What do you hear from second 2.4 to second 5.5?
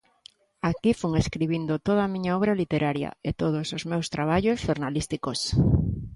literaria e todos os meus traballos xornalísticos.